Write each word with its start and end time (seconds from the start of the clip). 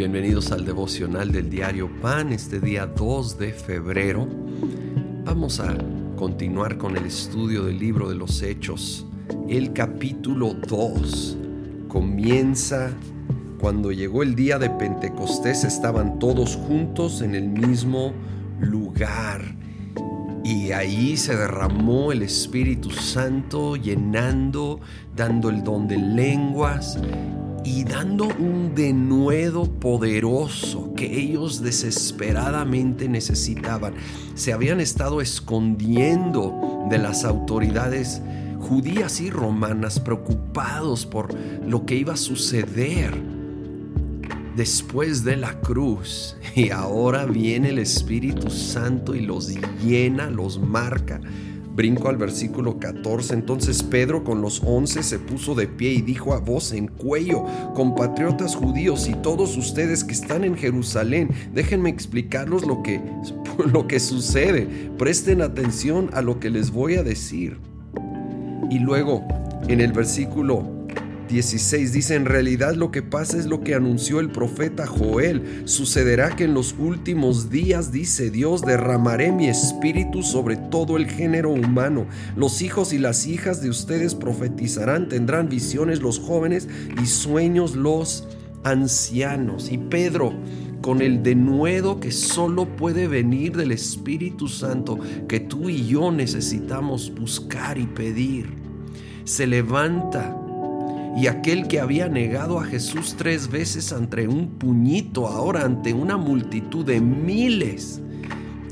Bienvenidos 0.00 0.50
al 0.50 0.64
devocional 0.64 1.30
del 1.30 1.50
diario 1.50 1.90
Pan, 2.00 2.32
este 2.32 2.58
día 2.58 2.86
2 2.86 3.38
de 3.38 3.52
febrero. 3.52 4.26
Vamos 5.26 5.60
a 5.60 5.76
continuar 6.16 6.78
con 6.78 6.96
el 6.96 7.04
estudio 7.04 7.64
del 7.64 7.78
libro 7.78 8.08
de 8.08 8.14
los 8.14 8.40
Hechos. 8.40 9.04
El 9.46 9.74
capítulo 9.74 10.54
2 10.54 11.36
comienza 11.88 12.92
cuando 13.58 13.92
llegó 13.92 14.22
el 14.22 14.34
día 14.34 14.58
de 14.58 14.70
Pentecostés, 14.70 15.64
estaban 15.64 16.18
todos 16.18 16.56
juntos 16.56 17.20
en 17.20 17.34
el 17.34 17.50
mismo 17.50 18.14
lugar. 18.58 19.54
Y 20.42 20.72
ahí 20.72 21.18
se 21.18 21.36
derramó 21.36 22.10
el 22.10 22.22
Espíritu 22.22 22.88
Santo 22.88 23.76
llenando, 23.76 24.80
dando 25.14 25.50
el 25.50 25.62
don 25.62 25.86
de 25.86 25.98
lenguas 25.98 26.98
y 27.64 27.84
dando 27.84 28.24
un 28.24 28.74
denuedo 28.74 29.64
poderoso 29.64 30.94
que 30.94 31.18
ellos 31.18 31.62
desesperadamente 31.62 33.08
necesitaban. 33.08 33.94
Se 34.34 34.52
habían 34.52 34.80
estado 34.80 35.20
escondiendo 35.20 36.86
de 36.88 36.98
las 36.98 37.24
autoridades 37.24 38.22
judías 38.60 39.20
y 39.20 39.30
romanas 39.30 40.00
preocupados 40.00 41.06
por 41.06 41.34
lo 41.66 41.84
que 41.86 41.96
iba 41.96 42.14
a 42.14 42.18
suceder 42.18 43.20
después 44.56 45.24
de 45.24 45.36
la 45.36 45.60
cruz. 45.60 46.36
Y 46.54 46.70
ahora 46.70 47.26
viene 47.26 47.68
el 47.68 47.78
Espíritu 47.78 48.50
Santo 48.50 49.14
y 49.14 49.20
los 49.20 49.54
llena, 49.82 50.30
los 50.30 50.58
marca 50.58 51.20
Brinco 51.80 52.10
al 52.10 52.18
versículo 52.18 52.78
14. 52.78 53.32
Entonces 53.32 53.82
Pedro 53.82 54.22
con 54.22 54.42
los 54.42 54.60
once 54.62 55.02
se 55.02 55.18
puso 55.18 55.54
de 55.54 55.66
pie 55.66 55.92
y 55.92 56.02
dijo 56.02 56.34
a 56.34 56.38
voz 56.38 56.72
en 56.72 56.88
cuello, 56.88 57.46
compatriotas 57.74 58.54
judíos 58.54 59.08
y 59.08 59.14
todos 59.14 59.56
ustedes 59.56 60.04
que 60.04 60.12
están 60.12 60.44
en 60.44 60.58
Jerusalén, 60.58 61.30
déjenme 61.54 61.88
explicarlos 61.88 62.66
lo 62.66 62.82
que, 62.82 63.00
lo 63.72 63.86
que 63.86 63.98
sucede. 63.98 64.90
Presten 64.98 65.40
atención 65.40 66.10
a 66.12 66.20
lo 66.20 66.38
que 66.38 66.50
les 66.50 66.70
voy 66.70 66.96
a 66.96 67.02
decir. 67.02 67.56
Y 68.70 68.78
luego 68.78 69.26
en 69.66 69.80
el 69.80 69.92
versículo 69.92 70.79
16 71.30 71.92
dice, 71.92 72.16
en 72.16 72.26
realidad 72.26 72.74
lo 72.74 72.90
que 72.90 73.02
pasa 73.02 73.38
es 73.38 73.46
lo 73.46 73.62
que 73.62 73.74
anunció 73.74 74.18
el 74.18 74.30
profeta 74.30 74.86
Joel. 74.86 75.62
Sucederá 75.64 76.34
que 76.34 76.44
en 76.44 76.54
los 76.54 76.74
últimos 76.78 77.50
días, 77.50 77.92
dice 77.92 78.30
Dios, 78.30 78.62
derramaré 78.62 79.30
mi 79.30 79.48
espíritu 79.48 80.22
sobre 80.22 80.56
todo 80.56 80.96
el 80.96 81.08
género 81.08 81.50
humano. 81.50 82.06
Los 82.36 82.62
hijos 82.62 82.92
y 82.92 82.98
las 82.98 83.26
hijas 83.26 83.62
de 83.62 83.70
ustedes 83.70 84.14
profetizarán, 84.16 85.08
tendrán 85.08 85.48
visiones 85.48 86.02
los 86.02 86.18
jóvenes 86.18 86.68
y 87.00 87.06
sueños 87.06 87.76
los 87.76 88.26
ancianos. 88.64 89.70
Y 89.70 89.78
Pedro, 89.78 90.34
con 90.82 91.00
el 91.00 91.22
denuedo 91.22 92.00
que 92.00 92.10
solo 92.10 92.76
puede 92.76 93.06
venir 93.06 93.56
del 93.56 93.70
Espíritu 93.70 94.48
Santo, 94.48 94.98
que 95.28 95.38
tú 95.38 95.68
y 95.68 95.86
yo 95.86 96.10
necesitamos 96.10 97.14
buscar 97.14 97.78
y 97.78 97.86
pedir, 97.86 98.48
se 99.24 99.46
levanta 99.46 100.36
y 101.16 101.26
aquel 101.26 101.66
que 101.68 101.80
había 101.80 102.08
negado 102.08 102.58
a 102.58 102.64
Jesús 102.64 103.14
tres 103.16 103.48
veces 103.48 103.92
ante 103.92 104.28
un 104.28 104.48
puñito, 104.50 105.26
ahora 105.26 105.64
ante 105.64 105.92
una 105.92 106.16
multitud 106.16 106.84
de 106.84 107.00
miles 107.00 108.00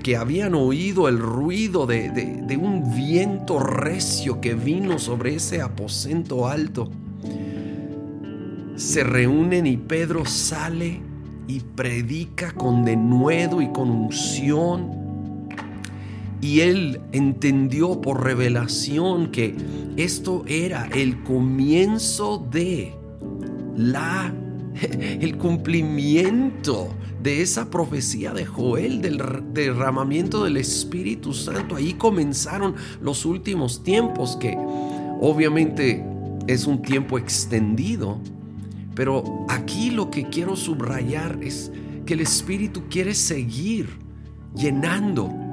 que 0.03 0.17
habían 0.17 0.55
oído 0.55 1.08
el 1.08 1.19
ruido 1.19 1.86
de, 1.86 2.58
un 2.61 2.95
viento 2.95 3.58
recio 3.58 4.41
que 4.41 4.55
vino 4.55 4.98
sobre 4.98 5.34
ese 5.34 5.61
aposento 5.61 6.48
alto, 6.48 6.91
se 8.77 9.02
reúnen 9.02 9.67
y 9.67 9.77
Pedro 9.77 10.25
sale 10.25 11.00
y 11.48 11.61
predica 11.61 12.52
con 12.52 12.84
denuedo 12.84 13.61
y 13.61 13.68
con 13.73 13.90
unción 13.90 14.98
y 16.41 16.61
él 16.61 17.01
entendió 17.13 18.01
por 18.01 18.23
revelación 18.23 19.31
que 19.31 19.55
esto 19.97 20.45
era 20.47 20.87
el 20.95 21.23
comienzo 21.23 22.47
de 22.51 22.95
la 23.77 24.33
el 25.21 25.37
cumplimiento 25.37 26.89
de 27.23 27.43
esa 27.43 27.69
profecía 27.71 28.33
de 28.33 28.47
Joel 28.47 29.03
del 29.03 29.21
derramamiento 29.53 30.45
del 30.45 30.57
Espíritu 30.57 31.33
Santo. 31.33 31.77
Ahí 31.77 31.95
comenzaron 31.95 32.77
los 33.01 33.25
últimos 33.25 33.83
tiempos 33.83 34.37
que 34.37 34.57
obviamente 35.20 36.05
es 36.47 36.67
un 36.67 36.81
tiempo 36.81 37.19
extendido, 37.19 38.20
pero 38.95 39.47
aquí 39.49 39.91
lo 39.91 40.11
que 40.11 40.29
quiero 40.29 40.55
subrayar 40.55 41.39
es 41.43 41.73
que 42.07 42.15
el 42.15 42.20
Espíritu 42.20 42.85
quiere 42.89 43.15
seguir 43.15 43.89
llenando 44.55 45.48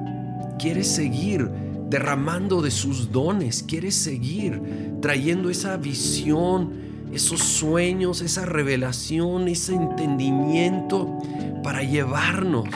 quiere 0.58 0.84
seguir 0.84 1.48
derramando 1.88 2.62
de 2.62 2.70
sus 2.70 3.12
dones, 3.12 3.62
quiere 3.62 3.90
seguir 3.90 4.60
trayendo 5.00 5.50
esa 5.50 5.76
visión, 5.76 6.72
esos 7.12 7.40
sueños, 7.40 8.20
esa 8.20 8.44
revelación, 8.44 9.48
ese 9.48 9.74
entendimiento 9.74 11.18
para 11.62 11.82
llevarnos 11.82 12.68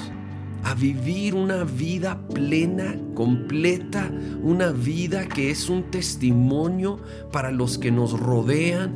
a 0.63 0.75
vivir 0.75 1.35
una 1.35 1.65
vida 1.65 2.21
plena, 2.33 2.95
completa, 3.15 4.11
una 4.43 4.71
vida 4.73 5.27
que 5.27 5.51
es 5.51 5.69
un 5.69 5.85
testimonio 5.85 7.01
para 7.33 7.51
los 7.51 7.79
que 7.79 7.91
nos 7.91 8.19
rodean. 8.19 8.93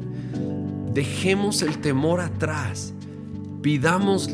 Dejemos 0.93 1.63
el 1.63 1.79
temor 1.79 2.21
atrás, 2.21 2.93
pidamos 3.63 4.31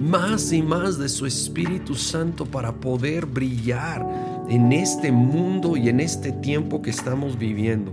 más 0.00 0.52
y 0.52 0.62
más 0.62 0.98
de 0.98 1.08
su 1.08 1.26
Espíritu 1.26 1.94
Santo 1.94 2.46
para 2.46 2.72
poder 2.72 3.26
brillar 3.26 4.06
en 4.48 4.72
este 4.72 5.12
mundo 5.12 5.76
y 5.76 5.88
en 5.88 6.00
este 6.00 6.32
tiempo 6.32 6.80
que 6.82 6.90
estamos 6.90 7.38
viviendo. 7.38 7.92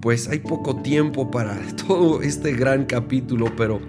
Pues 0.00 0.28
hay 0.28 0.40
poco 0.40 0.76
tiempo 0.76 1.30
para 1.30 1.56
todo 1.86 2.22
este 2.22 2.52
gran 2.52 2.84
capítulo, 2.84 3.54
pero 3.56 3.80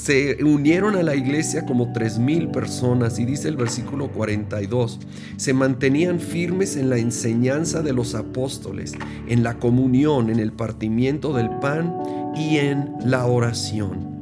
se 0.00 0.42
unieron 0.42 0.96
a 0.96 1.02
la 1.02 1.14
iglesia 1.14 1.66
como 1.66 1.92
tres 1.92 2.18
mil 2.18 2.48
personas 2.48 3.18
y 3.18 3.26
dice 3.26 3.48
el 3.48 3.56
versículo 3.56 4.08
42, 4.08 4.98
se 5.36 5.52
mantenían 5.52 6.18
firmes 6.18 6.76
en 6.76 6.88
la 6.88 6.96
enseñanza 6.96 7.82
de 7.82 7.92
los 7.92 8.14
apóstoles, 8.14 8.94
en 9.28 9.42
la 9.42 9.58
comunión, 9.58 10.30
en 10.30 10.40
el 10.40 10.52
partimiento 10.52 11.34
del 11.34 11.50
pan 11.60 11.94
y 12.34 12.56
en 12.56 12.94
la 13.04 13.26
oración. 13.26 14.19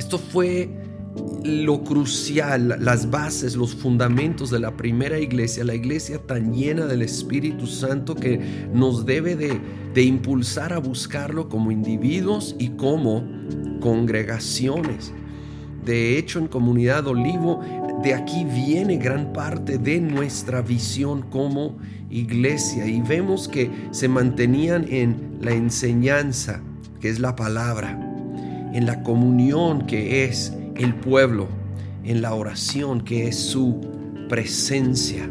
Esto 0.00 0.16
fue 0.16 0.66
lo 1.44 1.84
crucial, 1.84 2.74
las 2.80 3.10
bases, 3.10 3.54
los 3.54 3.74
fundamentos 3.74 4.48
de 4.48 4.58
la 4.58 4.74
primera 4.74 5.18
iglesia, 5.18 5.62
la 5.62 5.74
iglesia 5.74 6.18
tan 6.26 6.54
llena 6.54 6.86
del 6.86 7.02
Espíritu 7.02 7.66
Santo 7.66 8.14
que 8.14 8.40
nos 8.72 9.04
debe 9.04 9.36
de, 9.36 10.02
impulsar 10.02 10.72
a 10.72 10.78
buscarlo 10.78 11.50
como 11.50 11.70
individuos 11.70 12.56
y 12.58 12.70
como 12.70 13.28
congregaciones. 13.80 15.12
De 15.84 16.16
hecho, 16.16 16.38
en 16.38 16.48
Comunidad 16.48 17.06
Olivo, 17.06 17.60
de 18.02 18.14
aquí 18.14 18.46
viene 18.46 18.96
gran 18.96 19.34
parte 19.34 19.76
de 19.76 20.00
nuestra 20.00 20.62
visión 20.62 21.20
como 21.28 21.76
iglesia 22.08 22.86
y 22.86 23.02
vemos 23.02 23.48
que 23.48 23.70
se 23.90 24.08
mantenían 24.08 24.86
en 24.88 25.36
la 25.42 25.50
enseñanza, 25.50 26.62
que 27.00 27.10
es 27.10 27.20
la 27.20 27.36
palabra 27.36 28.09
en 28.72 28.86
la 28.86 29.02
comunión 29.02 29.86
que 29.86 30.24
es 30.24 30.52
el 30.76 30.94
pueblo, 30.94 31.48
en 32.04 32.22
la 32.22 32.34
oración 32.34 33.02
que 33.02 33.28
es 33.28 33.36
su 33.36 33.80
presencia, 34.28 35.24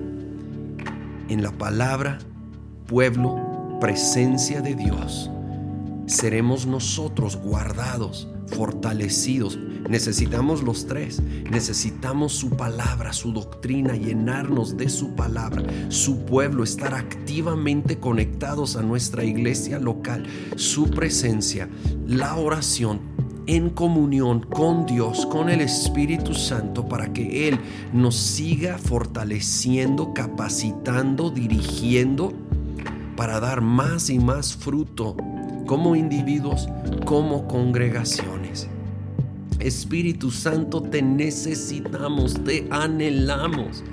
en 1.30 1.44
la 1.44 1.52
palabra, 1.52 2.20
pueblo, 2.88 3.78
presencia 3.80 4.62
de 4.62 4.76
Dios. 4.76 5.30
Seremos 6.06 6.66
nosotros 6.66 7.38
guardados, 7.38 8.28
fortalecidos. 8.48 9.60
Necesitamos 9.88 10.64
los 10.64 10.88
tres. 10.88 11.22
Necesitamos 11.50 12.34
su 12.34 12.50
palabra, 12.50 13.14
su 13.14 13.32
doctrina, 13.32 13.96
llenarnos 13.96 14.76
de 14.76 14.90
su 14.90 15.16
palabra, 15.16 15.64
su 15.90 16.26
pueblo, 16.26 16.64
estar 16.64 16.94
activamente 16.94 18.00
conectados 18.00 18.76
a 18.76 18.82
nuestra 18.82 19.24
iglesia 19.24 19.80
local, 19.80 20.26
su 20.56 20.90
presencia, 20.90 21.70
la 22.08 22.36
oración, 22.36 23.00
en 23.48 23.70
comunión 23.70 24.42
con 24.42 24.86
Dios, 24.86 25.26
con 25.26 25.50
el 25.50 25.62
Espíritu 25.62 26.34
Santo, 26.34 26.88
para 26.88 27.12
que 27.14 27.48
Él 27.48 27.60
nos 27.94 28.16
siga 28.16 28.78
fortaleciendo, 28.78 30.14
capacitando, 30.14 31.30
dirigiendo, 31.30 32.32
para 33.16 33.40
dar 33.40 33.62
más 33.62 34.10
y 34.10 34.20
más 34.20 34.56
fruto 34.56 35.16
como 35.66 35.96
individuos, 35.96 36.68
como 37.06 37.48
congregaciones. 37.48 38.70
Espíritu 39.60 40.32
Santo, 40.32 40.82
te 40.82 41.02
necesitamos, 41.02 42.44
te 42.44 42.68
anhelamos. 42.72 43.84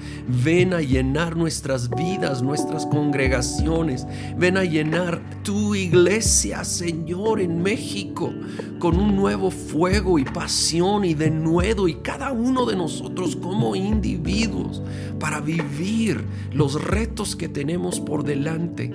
Ven 0.44 0.72
a 0.72 0.80
llenar 0.80 1.36
nuestras 1.36 1.90
vidas, 1.90 2.42
nuestras 2.42 2.86
congregaciones. 2.86 4.06
Ven 4.36 4.56
a 4.56 4.64
llenar 4.64 5.20
tu 5.42 5.74
iglesia, 5.74 6.64
Señor, 6.64 7.40
en 7.40 7.62
México, 7.62 8.32
con 8.78 8.98
un 8.98 9.16
nuevo 9.16 9.50
fuego 9.50 10.18
y 10.18 10.24
pasión 10.24 11.04
y 11.04 11.14
denuedo 11.14 11.88
y 11.88 11.94
cada 11.96 12.32
uno 12.32 12.66
de 12.66 12.76
nosotros 12.76 13.36
como 13.36 13.74
individuos 13.74 14.82
para 15.18 15.40
vivir 15.40 16.24
los 16.52 16.82
retos 16.82 17.36
que 17.36 17.48
tenemos 17.48 18.00
por 18.00 18.24
delante 18.24 18.92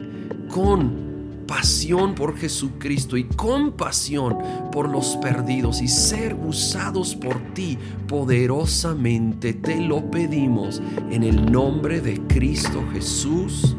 con 0.49 1.10
pasión 1.51 2.15
por 2.15 2.37
Jesucristo 2.37 3.17
y 3.17 3.25
compasión 3.25 4.37
por 4.71 4.87
los 4.87 5.17
perdidos 5.17 5.81
y 5.81 5.89
ser 5.89 6.33
usados 6.33 7.13
por 7.13 7.41
ti 7.53 7.77
poderosamente. 8.07 9.51
Te 9.51 9.75
lo 9.75 10.09
pedimos 10.09 10.81
en 11.09 11.23
el 11.23 11.51
nombre 11.51 11.99
de 11.99 12.21
Cristo 12.21 12.81
Jesús. 12.93 13.75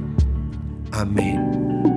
Amén. 0.91 1.92